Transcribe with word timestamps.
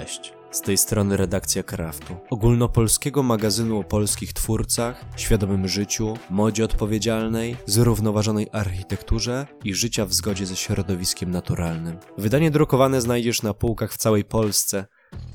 Cześć, 0.00 0.32
z 0.50 0.60
tej 0.60 0.76
strony 0.76 1.16
redakcja 1.16 1.62
Kraftu, 1.62 2.16
ogólnopolskiego 2.30 3.22
magazynu 3.22 3.78
o 3.78 3.84
polskich 3.84 4.32
twórcach, 4.32 5.04
świadomym 5.16 5.68
życiu, 5.68 6.16
modzie 6.30 6.64
odpowiedzialnej, 6.64 7.56
zrównoważonej 7.66 8.48
architekturze 8.52 9.46
i 9.64 9.74
życia 9.74 10.06
w 10.06 10.12
zgodzie 10.12 10.46
ze 10.46 10.56
środowiskiem 10.56 11.30
naturalnym. 11.30 11.98
Wydanie 12.18 12.50
drukowane 12.50 13.00
znajdziesz 13.00 13.42
na 13.42 13.54
półkach 13.54 13.92
w 13.92 13.96
całej 13.96 14.24
Polsce. 14.24 14.86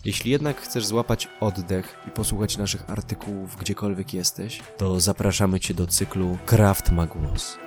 Jeśli 0.06 0.32
jednak 0.32 0.62
chcesz 0.62 0.86
złapać 0.86 1.28
oddech 1.40 1.98
i 2.08 2.12
posłuchać 2.12 2.58
naszych 2.58 2.90
artykułów 2.90 3.56
gdziekolwiek 3.56 4.14
jesteś, 4.14 4.62
to 4.78 5.00
zapraszamy 5.00 5.60
Cię 5.60 5.74
do 5.74 5.88
cyklu 5.88 6.38
Kraft 6.46 6.92
ma 6.92 7.08
głos. 7.08 7.58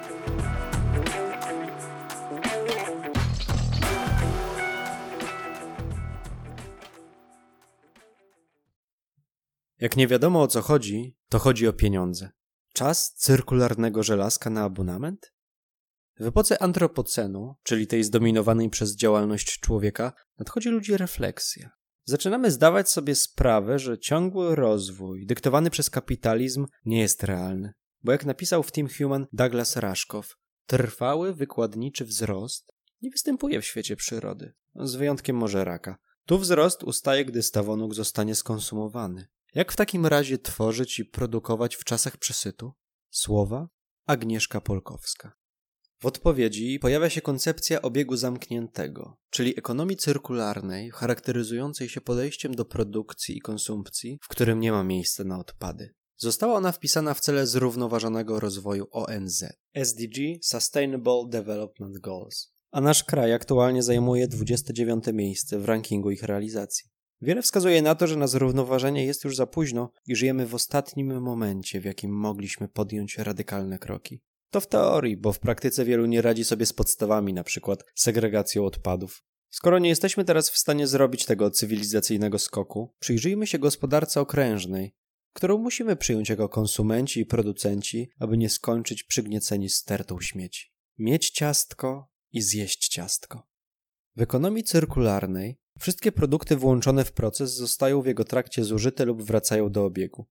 Jak 9.82 9.96
nie 9.96 10.08
wiadomo 10.08 10.42
o 10.42 10.46
co 10.46 10.62
chodzi, 10.62 11.16
to 11.28 11.38
chodzi 11.38 11.68
o 11.68 11.72
pieniądze. 11.72 12.30
Czas 12.72 13.14
cyrkularnego 13.14 14.02
żelazka 14.02 14.50
na 14.50 14.62
abonament? 14.62 15.32
W 16.20 16.26
epoce 16.26 16.62
antropocenu, 16.62 17.54
czyli 17.62 17.86
tej 17.86 18.04
zdominowanej 18.04 18.70
przez 18.70 18.96
działalność 18.96 19.60
człowieka, 19.60 20.12
nadchodzi 20.38 20.68
ludzi 20.68 20.96
refleksja. 20.96 21.70
Zaczynamy 22.04 22.50
zdawać 22.50 22.90
sobie 22.90 23.14
sprawę, 23.14 23.78
że 23.78 23.98
ciągły 23.98 24.54
rozwój 24.54 25.26
dyktowany 25.26 25.70
przez 25.70 25.90
kapitalizm 25.90 26.66
nie 26.84 27.00
jest 27.00 27.22
realny. 27.22 27.72
Bo 28.02 28.12
jak 28.12 28.26
napisał 28.26 28.62
w 28.62 28.72
Team 28.72 28.88
Human 28.98 29.26
Douglas 29.32 29.76
Raszkow, 29.76 30.36
trwały 30.66 31.34
wykładniczy 31.34 32.04
wzrost 32.04 32.72
nie 33.00 33.10
występuje 33.10 33.60
w 33.60 33.66
świecie 33.66 33.96
przyrody, 33.96 34.52
z 34.74 34.94
wyjątkiem 34.94 35.36
może 35.36 35.64
raka. 35.64 35.98
Tu 36.26 36.38
wzrost 36.38 36.82
ustaje, 36.82 37.24
gdy 37.24 37.42
stawonóg 37.42 37.94
zostanie 37.94 38.34
skonsumowany. 38.34 39.28
Jak 39.54 39.72
w 39.72 39.76
takim 39.76 40.06
razie 40.06 40.38
tworzyć 40.38 40.98
i 40.98 41.04
produkować 41.04 41.76
w 41.76 41.84
czasach 41.84 42.16
przesytu? 42.16 42.72
Słowa 43.10 43.68
Agnieszka 44.06 44.60
Polkowska. 44.60 45.32
W 46.02 46.06
odpowiedzi 46.06 46.78
pojawia 46.78 47.10
się 47.10 47.20
koncepcja 47.20 47.82
obiegu 47.82 48.16
zamkniętego, 48.16 49.16
czyli 49.30 49.58
ekonomii 49.58 49.96
cyrkularnej 49.96 50.90
charakteryzującej 50.90 51.88
się 51.88 52.00
podejściem 52.00 52.54
do 52.54 52.64
produkcji 52.64 53.36
i 53.36 53.40
konsumpcji, 53.40 54.18
w 54.22 54.28
którym 54.28 54.60
nie 54.60 54.72
ma 54.72 54.84
miejsca 54.84 55.24
na 55.24 55.38
odpady. 55.38 55.94
Została 56.16 56.54
ona 56.54 56.72
wpisana 56.72 57.14
w 57.14 57.20
cele 57.20 57.46
zrównoważonego 57.46 58.40
rozwoju 58.40 58.86
ONZ 58.90 59.44
SDG 59.74 60.16
Sustainable 60.42 61.24
Development 61.28 61.98
Goals, 61.98 62.52
a 62.70 62.80
nasz 62.80 63.04
kraj 63.04 63.32
aktualnie 63.32 63.82
zajmuje 63.82 64.28
29 64.28 65.04
miejsce 65.12 65.58
w 65.58 65.64
rankingu 65.64 66.10
ich 66.10 66.22
realizacji. 66.22 66.91
Wiele 67.22 67.42
wskazuje 67.42 67.82
na 67.82 67.94
to, 67.94 68.06
że 68.06 68.16
na 68.16 68.26
zrównoważenie 68.26 69.04
jest 69.04 69.24
już 69.24 69.36
za 69.36 69.46
późno 69.46 69.90
i 70.06 70.16
żyjemy 70.16 70.46
w 70.46 70.54
ostatnim 70.54 71.20
momencie, 71.20 71.80
w 71.80 71.84
jakim 71.84 72.10
mogliśmy 72.10 72.68
podjąć 72.68 73.18
radykalne 73.18 73.78
kroki. 73.78 74.22
To 74.50 74.60
w 74.60 74.66
teorii, 74.66 75.16
bo 75.16 75.32
w 75.32 75.38
praktyce 75.38 75.84
wielu 75.84 76.06
nie 76.06 76.22
radzi 76.22 76.44
sobie 76.44 76.66
z 76.66 76.72
podstawami, 76.72 77.32
na 77.32 77.44
przykład 77.44 77.84
segregacją 77.94 78.64
odpadów. 78.64 79.24
Skoro 79.50 79.78
nie 79.78 79.88
jesteśmy 79.88 80.24
teraz 80.24 80.50
w 80.50 80.58
stanie 80.58 80.86
zrobić 80.86 81.24
tego 81.24 81.50
cywilizacyjnego 81.50 82.38
skoku, 82.38 82.94
przyjrzyjmy 82.98 83.46
się 83.46 83.58
gospodarce 83.58 84.20
okrężnej, 84.20 84.94
którą 85.32 85.58
musimy 85.58 85.96
przyjąć 85.96 86.28
jako 86.28 86.48
konsumenci 86.48 87.20
i 87.20 87.26
producenci, 87.26 88.10
aby 88.18 88.38
nie 88.38 88.50
skończyć 88.50 89.02
przygnieceni 89.02 89.68
stertą 89.68 90.20
śmieci. 90.20 90.72
Mieć 90.98 91.30
ciastko 91.30 92.08
i 92.32 92.42
zjeść 92.42 92.88
ciastko. 92.88 93.48
W 94.16 94.22
ekonomii 94.22 94.64
cyrkularnej 94.64 95.61
Wszystkie 95.82 96.12
produkty 96.12 96.56
włączone 96.56 97.04
w 97.04 97.12
proces 97.12 97.54
zostają 97.54 98.02
w 98.02 98.06
jego 98.06 98.24
trakcie 98.24 98.64
zużyte 98.64 99.04
lub 99.04 99.22
wracają 99.22 99.70
do 99.70 99.84
obiegu. 99.84 100.26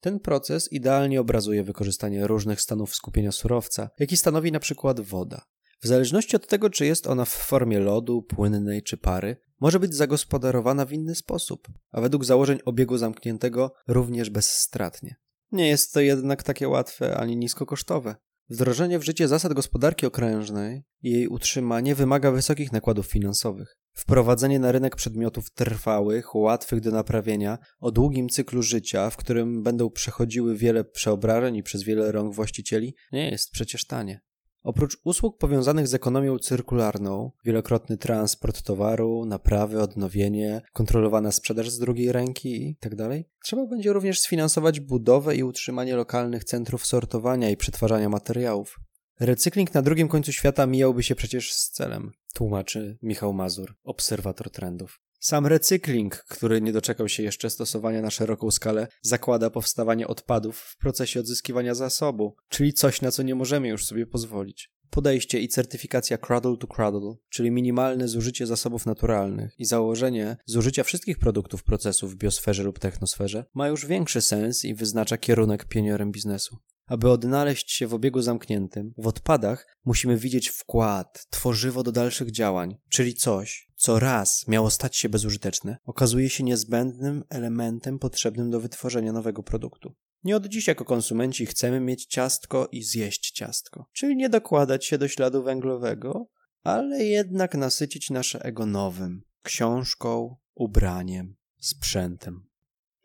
Ten 0.00 0.20
proces 0.20 0.72
idealnie 0.72 1.20
obrazuje 1.20 1.64
wykorzystanie 1.64 2.26
różnych 2.26 2.60
stanów 2.60 2.94
skupienia 2.94 3.32
surowca, 3.32 3.90
jaki 3.98 4.16
stanowi 4.16 4.52
na 4.52 4.60
przykład 4.60 5.00
woda. 5.00 5.44
W 5.82 5.86
zależności 5.86 6.36
od 6.36 6.46
tego, 6.46 6.70
czy 6.70 6.86
jest 6.86 7.06
ona 7.06 7.24
w 7.24 7.28
formie 7.28 7.80
lodu, 7.80 8.22
płynnej 8.22 8.82
czy 8.82 8.96
pary, 8.96 9.36
może 9.60 9.80
być 9.80 9.94
zagospodarowana 9.94 10.84
w 10.84 10.92
inny 10.92 11.14
sposób, 11.14 11.68
a 11.90 12.00
według 12.00 12.24
założeń 12.24 12.58
obiegu 12.64 12.98
zamkniętego 12.98 13.72
również 13.88 14.30
bezstratnie. 14.30 15.16
Nie 15.52 15.68
jest 15.68 15.92
to 15.92 16.00
jednak 16.00 16.42
takie 16.42 16.68
łatwe 16.68 17.16
ani 17.16 17.36
niskokosztowe. 17.36 18.16
Wdrożenie 18.48 18.98
w 18.98 19.04
życie 19.04 19.28
zasad 19.28 19.52
gospodarki 19.52 20.06
okrężnej 20.06 20.84
i 21.02 21.10
jej 21.10 21.28
utrzymanie 21.28 21.94
wymaga 21.94 22.30
wysokich 22.30 22.72
nakładów 22.72 23.06
finansowych. 23.06 23.85
Wprowadzenie 23.98 24.58
na 24.58 24.72
rynek 24.72 24.96
przedmiotów 24.96 25.50
trwałych, 25.50 26.34
łatwych 26.34 26.80
do 26.80 26.90
naprawienia, 26.90 27.58
o 27.80 27.90
długim 27.90 28.28
cyklu 28.28 28.62
życia, 28.62 29.10
w 29.10 29.16
którym 29.16 29.62
będą 29.62 29.90
przechodziły 29.90 30.56
wiele 30.56 30.84
przeobrażeń 30.84 31.56
i 31.56 31.62
przez 31.62 31.82
wiele 31.82 32.12
rąk 32.12 32.34
właścicieli, 32.34 32.94
nie 33.12 33.30
jest 33.30 33.50
przecież 33.50 33.86
tanie. 33.86 34.20
Oprócz 34.62 34.98
usług 35.04 35.38
powiązanych 35.38 35.88
z 35.88 35.94
ekonomią 35.94 36.38
cyrkularną, 36.38 37.30
wielokrotny 37.44 37.96
transport 37.96 38.62
towaru, 38.62 39.24
naprawy, 39.26 39.82
odnowienie, 39.82 40.62
kontrolowana 40.72 41.32
sprzedaż 41.32 41.70
z 41.70 41.78
drugiej 41.78 42.12
ręki 42.12 42.68
itd., 42.68 43.08
tak 43.08 43.26
trzeba 43.44 43.66
będzie 43.66 43.92
również 43.92 44.20
sfinansować 44.20 44.80
budowę 44.80 45.36
i 45.36 45.42
utrzymanie 45.42 45.96
lokalnych 45.96 46.44
centrów 46.44 46.86
sortowania 46.86 47.50
i 47.50 47.56
przetwarzania 47.56 48.08
materiałów. 48.08 48.76
Recykling 49.20 49.74
na 49.74 49.82
drugim 49.82 50.08
końcu 50.08 50.32
świata 50.32 50.66
mijałby 50.66 51.02
się 51.02 51.14
przecież 51.14 51.52
z 51.52 51.70
celem, 51.70 52.12
tłumaczy 52.34 52.98
Michał 53.02 53.32
Mazur, 53.32 53.74
obserwator 53.84 54.50
trendów. 54.50 55.00
Sam 55.20 55.46
recykling, 55.46 56.16
który 56.28 56.60
nie 56.60 56.72
doczekał 56.72 57.08
się 57.08 57.22
jeszcze 57.22 57.50
stosowania 57.50 58.02
na 58.02 58.10
szeroką 58.10 58.50
skalę, 58.50 58.88
zakłada 59.02 59.50
powstawanie 59.50 60.08
odpadów 60.08 60.58
w 60.58 60.76
procesie 60.76 61.20
odzyskiwania 61.20 61.74
zasobu, 61.74 62.36
czyli 62.48 62.72
coś, 62.72 63.02
na 63.02 63.10
co 63.10 63.22
nie 63.22 63.34
możemy 63.34 63.68
już 63.68 63.84
sobie 63.84 64.06
pozwolić. 64.06 64.70
Podejście 64.90 65.40
i 65.40 65.48
certyfikacja 65.48 66.18
cradle 66.18 66.56
to 66.56 66.66
cradle, 66.66 67.14
czyli 67.28 67.50
minimalne 67.50 68.08
zużycie 68.08 68.46
zasobów 68.46 68.86
naturalnych 68.86 69.60
i 69.60 69.64
założenie 69.64 70.36
zużycia 70.46 70.84
wszystkich 70.84 71.18
produktów 71.18 71.62
procesu 71.62 72.08
w 72.08 72.16
biosferze 72.16 72.62
lub 72.62 72.78
technosferze, 72.78 73.44
ma 73.54 73.68
już 73.68 73.86
większy 73.86 74.20
sens 74.20 74.64
i 74.64 74.74
wyznacza 74.74 75.16
kierunek 75.16 75.64
pionierem 75.64 76.12
biznesu. 76.12 76.58
Aby 76.86 77.10
odnaleźć 77.10 77.72
się 77.72 77.86
w 77.86 77.94
obiegu 77.94 78.22
zamkniętym, 78.22 78.94
w 78.98 79.06
odpadach 79.06 79.76
musimy 79.84 80.16
widzieć 80.16 80.48
wkład, 80.48 81.26
tworzywo 81.30 81.82
do 81.82 81.92
dalszych 81.92 82.30
działań, 82.30 82.76
czyli 82.88 83.14
coś, 83.14 83.68
co 83.76 83.98
raz 83.98 84.48
miało 84.48 84.70
stać 84.70 84.96
się 84.96 85.08
bezużyteczne, 85.08 85.76
okazuje 85.84 86.30
się 86.30 86.44
niezbędnym 86.44 87.24
elementem 87.28 87.98
potrzebnym 87.98 88.50
do 88.50 88.60
wytworzenia 88.60 89.12
nowego 89.12 89.42
produktu. 89.42 89.94
Nie 90.24 90.36
od 90.36 90.46
dziś 90.46 90.66
jako 90.66 90.84
konsumenci 90.84 91.46
chcemy 91.46 91.80
mieć 91.80 92.06
ciastko 92.06 92.68
i 92.72 92.82
zjeść 92.82 93.30
ciastko, 93.30 93.86
czyli 93.92 94.16
nie 94.16 94.28
dokładać 94.28 94.86
się 94.86 94.98
do 94.98 95.08
śladu 95.08 95.42
węglowego, 95.42 96.26
ale 96.62 97.04
jednak 97.04 97.54
nasycić 97.54 98.10
nasze 98.10 98.42
ego 98.42 98.66
nowym 98.66 99.22
książką, 99.42 100.36
ubraniem, 100.54 101.36
sprzętem. 101.60 102.46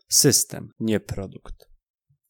System, 0.09 0.69
nie 0.79 0.99
produkt. 0.99 1.70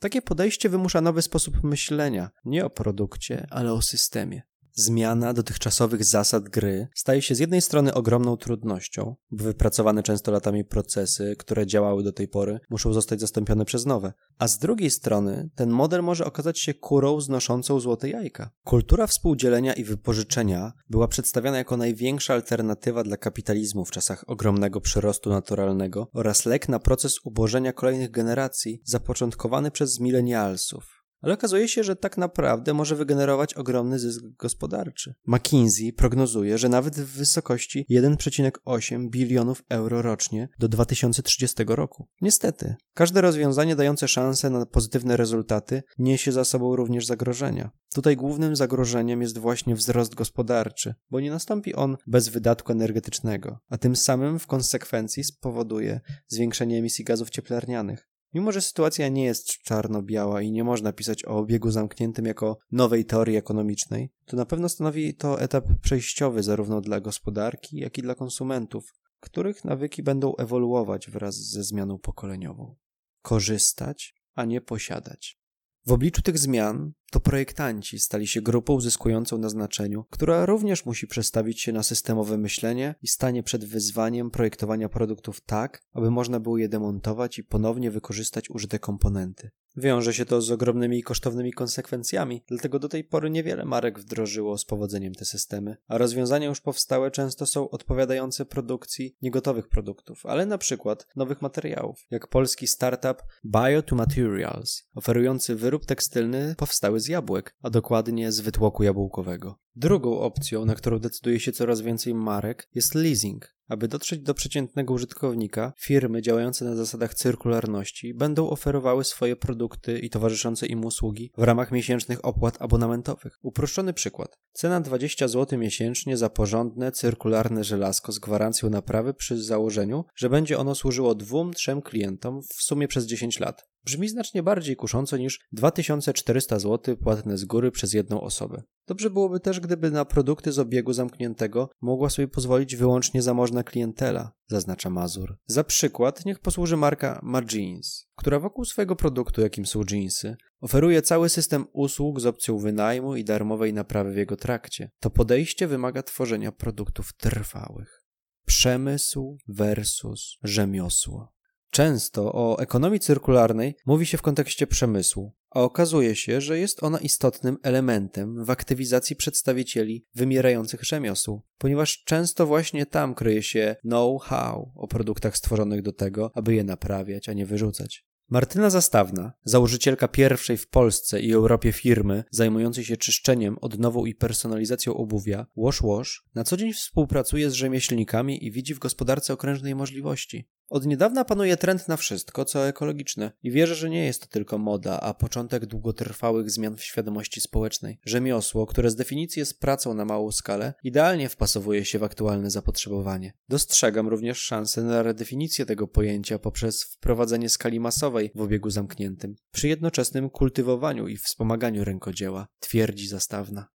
Takie 0.01 0.21
podejście 0.21 0.69
wymusza 0.69 1.01
nowy 1.01 1.21
sposób 1.21 1.63
myślenia, 1.63 2.29
nie 2.45 2.65
o 2.65 2.69
produkcie, 2.69 3.47
ale 3.49 3.73
o 3.73 3.81
systemie. 3.81 4.41
Zmiana 4.73 5.33
dotychczasowych 5.33 6.05
zasad 6.05 6.43
gry 6.43 6.87
staje 6.95 7.21
się 7.21 7.35
z 7.35 7.39
jednej 7.39 7.61
strony 7.61 7.93
ogromną 7.93 8.37
trudnością, 8.37 9.15
bo 9.31 9.43
wypracowane 9.43 10.03
często 10.03 10.31
latami 10.31 10.65
procesy, 10.65 11.35
które 11.39 11.67
działały 11.67 12.03
do 12.03 12.11
tej 12.11 12.27
pory, 12.27 12.59
muszą 12.69 12.93
zostać 12.93 13.19
zastąpione 13.19 13.65
przez 13.65 13.85
nowe, 13.85 14.13
a 14.39 14.47
z 14.47 14.57
drugiej 14.57 14.89
strony 14.89 15.49
ten 15.55 15.69
model 15.69 16.03
może 16.03 16.25
okazać 16.25 16.59
się 16.59 16.73
kurą 16.73 17.21
znoszącą 17.21 17.79
złote 17.79 18.09
jajka. 18.09 18.49
Kultura 18.63 19.07
współdzielenia 19.07 19.73
i 19.73 19.83
wypożyczenia 19.83 20.73
była 20.89 21.07
przedstawiana 21.07 21.57
jako 21.57 21.77
największa 21.77 22.33
alternatywa 22.33 23.03
dla 23.03 23.17
kapitalizmu 23.17 23.85
w 23.85 23.91
czasach 23.91 24.23
ogromnego 24.27 24.81
przyrostu 24.81 25.29
naturalnego 25.29 26.07
oraz 26.13 26.45
lek 26.45 26.69
na 26.69 26.79
proces 26.79 27.19
ubożenia 27.23 27.73
kolejnych 27.73 28.11
generacji 28.11 28.81
zapoczątkowany 28.85 29.71
przez 29.71 29.99
milenialsów 29.99 31.00
ale 31.21 31.33
okazuje 31.33 31.67
się, 31.67 31.83
że 31.83 31.95
tak 31.95 32.17
naprawdę 32.17 32.73
może 32.73 32.95
wygenerować 32.95 33.53
ogromny 33.53 33.99
zysk 33.99 34.23
gospodarczy. 34.39 35.13
McKinsey 35.27 35.93
prognozuje, 35.93 36.57
że 36.57 36.69
nawet 36.69 36.95
w 36.95 37.17
wysokości 37.17 37.85
1,8 37.91 39.09
bilionów 39.09 39.63
euro 39.69 40.01
rocznie 40.01 40.49
do 40.59 40.67
2030 40.67 41.63
roku. 41.67 42.07
Niestety, 42.21 42.75
każde 42.93 43.21
rozwiązanie 43.21 43.75
dające 43.75 44.07
szansę 44.07 44.49
na 44.49 44.65
pozytywne 44.65 45.17
rezultaty 45.17 45.83
niesie 45.97 46.31
za 46.31 46.45
sobą 46.45 46.75
również 46.75 47.05
zagrożenia. 47.05 47.71
Tutaj 47.93 48.15
głównym 48.15 48.55
zagrożeniem 48.55 49.21
jest 49.21 49.37
właśnie 49.37 49.75
wzrost 49.75 50.15
gospodarczy, 50.15 50.95
bo 51.09 51.19
nie 51.19 51.31
nastąpi 51.31 51.75
on 51.75 51.97
bez 52.07 52.29
wydatku 52.29 52.71
energetycznego, 52.71 53.59
a 53.69 53.77
tym 53.77 53.95
samym 53.95 54.39
w 54.39 54.47
konsekwencji 54.47 55.23
spowoduje 55.23 56.01
zwiększenie 56.27 56.77
emisji 56.77 57.05
gazów 57.05 57.29
cieplarnianych. 57.29 58.10
Mimo, 58.33 58.51
że 58.51 58.61
sytuacja 58.61 59.09
nie 59.09 59.23
jest 59.23 59.47
czarno-biała 59.47 60.41
i 60.41 60.51
nie 60.51 60.63
można 60.63 60.93
pisać 60.93 61.25
o 61.25 61.37
obiegu 61.37 61.71
zamkniętym 61.71 62.25
jako 62.25 62.57
nowej 62.71 63.05
teorii 63.05 63.35
ekonomicznej, 63.35 64.09
to 64.25 64.37
na 64.37 64.45
pewno 64.45 64.69
stanowi 64.69 65.15
to 65.15 65.41
etap 65.41 65.65
przejściowy 65.81 66.43
zarówno 66.43 66.81
dla 66.81 66.99
gospodarki, 66.99 67.77
jak 67.77 67.97
i 67.97 68.01
dla 68.01 68.15
konsumentów. 68.15 68.93
których 69.19 69.65
nawyki 69.65 70.03
będą 70.03 70.35
ewoluować 70.35 71.09
wraz 71.09 71.35
ze 71.35 71.63
zmianą 71.63 71.99
pokoleniową. 71.99 72.75
Korzystać, 73.21 74.15
a 74.35 74.45
nie 74.45 74.61
posiadać. 74.61 75.40
W 75.85 75.91
obliczu 75.91 76.21
tych 76.21 76.37
zmian 76.37 76.91
to 77.11 77.19
projektanci 77.19 77.99
stali 77.99 78.27
się 78.27 78.41
grupą 78.41 78.81
zyskującą 78.81 79.37
na 79.37 79.49
znaczeniu, 79.49 80.05
która 80.09 80.45
również 80.45 80.85
musi 80.85 81.07
przestawić 81.07 81.61
się 81.61 81.71
na 81.71 81.83
systemowe 81.83 82.37
myślenie 82.37 82.95
i 83.01 83.07
stanie 83.07 83.43
przed 83.43 83.65
wyzwaniem 83.65 84.31
projektowania 84.31 84.89
produktów 84.89 85.41
tak, 85.41 85.83
aby 85.93 86.11
można 86.11 86.39
było 86.39 86.57
je 86.57 86.69
demontować 86.69 87.39
i 87.39 87.43
ponownie 87.43 87.91
wykorzystać 87.91 88.49
użyte 88.49 88.79
komponenty. 88.79 89.51
Wiąże 89.77 90.13
się 90.13 90.25
to 90.25 90.41
z 90.41 90.51
ogromnymi 90.51 90.99
i 90.99 91.03
kosztownymi 91.03 91.53
konsekwencjami, 91.53 92.43
dlatego 92.47 92.79
do 92.79 92.89
tej 92.89 93.03
pory 93.03 93.29
niewiele 93.29 93.65
marek 93.65 93.99
wdrożyło 93.99 94.57
z 94.57 94.65
powodzeniem 94.65 95.15
te 95.15 95.25
systemy, 95.25 95.77
a 95.87 95.97
rozwiązania 95.97 96.47
już 96.47 96.61
powstałe 96.61 97.11
często 97.11 97.45
są 97.45 97.69
odpowiadające 97.69 98.45
produkcji 98.45 99.15
niegotowych 99.21 99.67
produktów, 99.67 100.25
ale 100.25 100.45
na 100.45 100.57
przykład 100.57 101.07
nowych 101.15 101.41
materiałów, 101.41 102.05
jak 102.11 102.27
polski 102.27 102.67
startup 102.67 103.23
Bio2 103.53 103.95
Materials, 103.95 104.83
oferujący 104.95 105.55
wyrób 105.55 105.85
tekstylny 105.85 106.55
powstały 106.57 106.99
z 106.99 107.07
jabłek, 107.07 107.55
a 107.61 107.69
dokładnie 107.69 108.31
z 108.31 108.39
wytłoku 108.39 108.83
jabłkowego. 108.83 109.59
Drugą 109.75 110.19
opcją, 110.19 110.65
na 110.65 110.75
którą 110.75 110.99
decyduje 110.99 111.39
się 111.39 111.51
coraz 111.51 111.81
więcej 111.81 112.13
marek, 112.13 112.69
jest 112.75 112.95
leasing. 112.95 113.55
Aby 113.71 113.87
dotrzeć 113.87 114.21
do 114.21 114.33
przeciętnego 114.33 114.93
użytkownika, 114.93 115.73
firmy 115.77 116.21
działające 116.21 116.65
na 116.65 116.75
zasadach 116.75 117.13
cyrkularności 117.13 118.13
będą 118.13 118.49
oferowały 118.49 119.03
swoje 119.03 119.35
produkty 119.35 119.99
i 119.99 120.09
towarzyszące 120.09 120.65
im 120.65 120.85
usługi 120.85 121.31
w 121.37 121.43
ramach 121.43 121.71
miesięcznych 121.71 122.25
opłat 122.25 122.61
abonamentowych. 122.61 123.37
Uproszczony 123.41 123.93
przykład. 123.93 124.37
Cena 124.53 124.81
20 124.81 125.27
zł 125.27 125.59
miesięcznie 125.59 126.17
za 126.17 126.29
porządne, 126.29 126.91
cyrkularne 126.91 127.63
żelazko 127.63 128.11
z 128.11 128.19
gwarancją 128.19 128.69
naprawy 128.69 129.13
przy 129.13 129.43
założeniu, 129.43 130.05
że 130.15 130.29
będzie 130.29 130.59
ono 130.59 130.75
służyło 130.75 131.15
dwóm, 131.15 131.53
trzem 131.53 131.81
klientom 131.81 132.41
w 132.41 132.63
sumie 132.63 132.87
przez 132.87 133.05
10 133.05 133.39
lat. 133.39 133.70
Brzmi 133.85 134.09
znacznie 134.09 134.43
bardziej 134.43 134.75
kusząco 134.75 135.17
niż 135.17 135.39
2400 135.51 136.59
zł 136.59 136.97
płatne 136.97 137.37
z 137.37 137.45
góry 137.45 137.71
przez 137.71 137.93
jedną 137.93 138.21
osobę. 138.21 138.63
Dobrze 138.87 139.09
byłoby 139.09 139.39
też, 139.39 139.59
gdyby 139.59 139.91
na 139.91 140.05
produkty 140.05 140.51
z 140.51 140.59
obiegu 140.59 140.93
zamkniętego 140.93 141.69
mogła 141.81 142.09
sobie 142.09 142.27
pozwolić 142.27 142.75
wyłącznie 142.75 143.21
zamożna 143.21 143.63
klientela, 143.63 144.31
zaznacza 144.47 144.89
Mazur. 144.89 145.37
Za 145.45 145.63
przykład 145.63 146.25
niech 146.25 146.39
posłuży 146.39 146.77
marka 146.77 147.19
Margins, 147.23 148.05
która 148.15 148.39
wokół 148.39 148.65
swojego 148.65 148.95
produktu, 148.95 149.41
jakim 149.41 149.65
są 149.65 149.81
jeansy, 149.91 150.35
oferuje 150.61 151.01
cały 151.01 151.29
system 151.29 151.65
usług 151.73 152.19
z 152.19 152.25
opcją 152.25 152.57
wynajmu 152.57 153.15
i 153.15 153.23
darmowej 153.23 153.73
naprawy 153.73 154.11
w 154.11 154.17
jego 154.17 154.35
trakcie. 154.35 154.91
To 154.99 155.09
podejście 155.09 155.67
wymaga 155.67 156.03
tworzenia 156.03 156.51
produktów 156.51 157.13
trwałych. 157.13 158.01
Przemysł 158.45 159.37
versus 159.47 160.37
rzemiosło. 160.43 161.33
Często 161.71 162.33
o 162.33 162.59
ekonomii 162.59 162.99
cyrkularnej 162.99 163.75
mówi 163.85 164.05
się 164.05 164.17
w 164.17 164.21
kontekście 164.21 164.67
przemysłu, 164.67 165.33
a 165.49 165.61
okazuje 165.61 166.15
się, 166.15 166.41
że 166.41 166.59
jest 166.59 166.83
ona 166.83 166.99
istotnym 166.99 167.57
elementem 167.63 168.45
w 168.45 168.49
aktywizacji 168.49 169.15
przedstawicieli 169.15 170.05
wymierających 170.15 170.83
rzemiosł, 170.83 171.41
ponieważ 171.57 172.03
często 172.03 172.45
właśnie 172.45 172.85
tam 172.85 173.15
kryje 173.15 173.43
się 173.43 173.75
know-how 173.81 174.71
o 174.75 174.87
produktach 174.87 175.37
stworzonych 175.37 175.81
do 175.81 175.93
tego, 175.93 176.31
aby 176.33 176.55
je 176.55 176.63
naprawiać, 176.63 177.29
a 177.29 177.33
nie 177.33 177.45
wyrzucać. 177.45 178.05
Martyna 178.29 178.69
Zastawna, 178.69 179.33
założycielka 179.43 180.07
pierwszej 180.07 180.57
w 180.57 180.67
Polsce 180.67 181.19
i 181.19 181.33
Europie 181.33 181.71
firmy 181.71 182.23
zajmującej 182.31 182.85
się 182.85 182.97
czyszczeniem, 182.97 183.57
odnową 183.61 184.05
i 184.05 184.15
personalizacją 184.15 184.93
obuwia, 184.93 185.45
Wash 185.57 185.81
Wash, 185.81 186.23
na 186.35 186.43
co 186.43 186.57
dzień 186.57 186.73
współpracuje 186.73 187.49
z 187.49 187.53
rzemieślnikami 187.53 188.45
i 188.45 188.51
widzi 188.51 188.73
w 188.73 188.79
gospodarce 188.79 189.33
okrężnej 189.33 189.75
możliwości. 189.75 190.47
Od 190.71 190.85
niedawna 190.85 191.25
panuje 191.25 191.57
trend 191.57 191.87
na 191.87 191.97
wszystko, 191.97 192.45
co 192.45 192.67
ekologiczne 192.67 193.31
i 193.43 193.51
wierzę, 193.51 193.75
że 193.75 193.89
nie 193.89 194.05
jest 194.05 194.21
to 194.21 194.27
tylko 194.27 194.57
moda, 194.57 194.99
a 194.99 195.13
początek 195.13 195.65
długotrwałych 195.65 196.51
zmian 196.51 196.77
w 196.77 196.83
świadomości 196.83 197.41
społecznej. 197.41 197.99
Rzemiosło, 198.05 198.65
które 198.65 198.91
z 198.91 198.95
definicji 198.95 199.39
jest 199.39 199.59
pracą 199.59 199.93
na 199.93 200.05
małą 200.05 200.31
skalę, 200.31 200.73
idealnie 200.83 201.29
wpasowuje 201.29 201.85
się 201.85 201.99
w 201.99 202.03
aktualne 202.03 202.49
zapotrzebowanie. 202.49 203.33
Dostrzegam 203.49 204.07
również 204.07 204.39
szansę 204.39 204.83
na 204.83 205.03
redefinicję 205.03 205.65
tego 205.65 205.87
pojęcia 205.87 206.39
poprzez 206.39 206.83
wprowadzenie 206.83 207.49
skali 207.49 207.79
masowej 207.79 208.31
w 208.35 208.41
obiegu 208.41 208.69
zamkniętym, 208.69 209.35
przy 209.51 209.67
jednoczesnym 209.67 210.29
kultywowaniu 210.29 211.07
i 211.07 211.17
wspomaganiu 211.17 211.83
rękodzieła, 211.83 212.47
twierdzi 212.59 213.07
zastawna. 213.07 213.67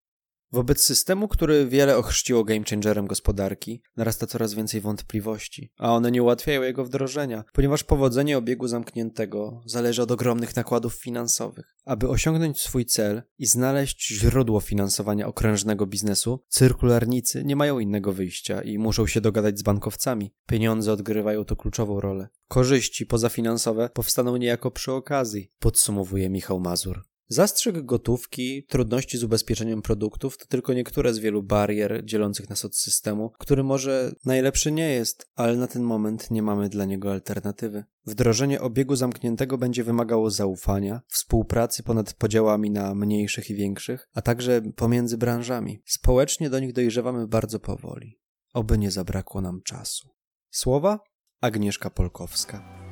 Wobec 0.53 0.81
systemu, 0.81 1.29
który 1.29 1.67
wiele 1.67 1.97
ochrzciło 1.97 2.45
game 2.45 2.65
changerem 2.71 3.07
gospodarki, 3.07 3.83
narasta 3.97 4.27
coraz 4.27 4.55
więcej 4.55 4.81
wątpliwości, 4.81 5.73
a 5.79 5.93
one 5.93 6.11
nie 6.11 6.23
ułatwiają 6.23 6.63
jego 6.63 6.85
wdrożenia, 6.85 7.45
ponieważ 7.53 7.85
powodzenie 7.85 8.39
obiegu 8.39 8.69
zamkniętego 8.69 9.63
zależy 9.67 10.03
od 10.03 10.11
ogromnych 10.11 10.57
nakładów 10.57 10.95
finansowych. 10.95 11.77
Aby 11.85 12.09
osiągnąć 12.09 12.61
swój 12.61 12.87
cel 12.87 13.23
i 13.39 13.47
znaleźć 13.47 14.09
źródło 14.09 14.61
finansowania 14.61 15.27
okrężnego 15.27 15.87
biznesu, 15.87 16.45
cyrkularnicy 16.49 17.45
nie 17.45 17.57
mają 17.57 17.79
innego 17.79 18.13
wyjścia 18.13 18.63
i 18.63 18.79
muszą 18.79 19.07
się 19.07 19.21
dogadać 19.21 19.59
z 19.59 19.63
bankowcami. 19.63 20.35
Pieniądze 20.47 20.93
odgrywają 20.93 21.45
tu 21.45 21.57
kluczową 21.57 22.01
rolę. 22.01 22.29
Korzyści 22.49 23.07
pozafinansowe 23.07 23.91
powstaną 23.95 24.37
niejako 24.37 24.71
przy 24.71 24.93
okazji, 24.93 25.53
podsumowuje 25.59 26.31
Michał 26.31 26.61
Mazur. 26.61 27.16
Zastrzyk 27.29 27.83
gotówki, 27.83 28.65
trudności 28.65 29.19
z 29.19 29.25
ubezpieczeniem 29.25 29.83
produktów 29.83 30.39
to 30.39 30.47
tylko 30.47 30.73
niektóre 30.73 31.15
z 31.15 31.19
wielu 31.19 31.43
barier 31.43 32.05
dzielących 32.05 32.51
nas 32.51 32.65
od 32.65 32.77
systemu, 32.77 33.33
który 33.39 33.65
może 33.65 34.13
najlepszy 34.25 34.73
nie 34.73 34.91
jest, 34.91 35.31
ale 35.35 35.57
na 35.57 35.67
ten 35.67 35.83
moment 35.83 36.31
nie 36.31 36.43
mamy 36.43 36.69
dla 36.69 36.85
niego 36.85 37.13
alternatywy. 37.13 37.85
Wdrożenie 38.07 38.61
obiegu 38.61 38.97
zamkniętego 38.97 39.59
będzie 39.59 39.85
wymagało 39.85 40.31
zaufania, 40.31 41.01
współpracy 41.09 41.83
ponad 41.83 42.15
podziałami 42.15 42.71
na 42.71 42.95
mniejszych 42.95 43.51
i 43.51 43.55
większych, 43.55 44.09
a 44.15 44.23
także 44.23 44.63
pomiędzy 44.77 45.19
branżami. 45.19 45.83
Społecznie 45.87 46.51
do 46.51 46.59
nich 46.59 46.73
dojrzewamy 46.73 47.29
bardzo 47.29 47.61
powoli. 47.61 48.19
Oby 48.55 48.79
nie 48.79 48.91
zabrakło 48.91 49.41
nam 49.41 49.61
czasu. 49.65 50.09
Słowa 50.51 51.01
Agnieszka 51.41 51.91
Polkowska. 51.91 52.87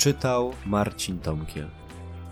Czytał 0.00 0.52
Marcin 0.66 1.18
Tomkiel. 1.18 1.70